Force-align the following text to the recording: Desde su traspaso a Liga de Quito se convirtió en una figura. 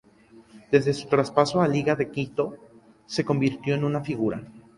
Desde 0.71 0.95
su 0.95 1.07
traspaso 1.07 1.61
a 1.61 1.67
Liga 1.67 1.95
de 1.95 2.09
Quito 2.09 2.55
se 3.05 3.23
convirtió 3.23 3.75
en 3.75 3.83
una 3.83 4.01
figura. 4.03 4.41